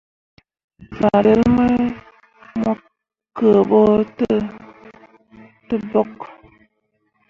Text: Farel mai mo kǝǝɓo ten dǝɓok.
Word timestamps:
Farel 0.97 1.41
mai 1.55 1.75
mo 2.61 2.71
kǝǝɓo 3.37 3.79
ten 4.17 4.43
dǝɓok. 5.67 6.15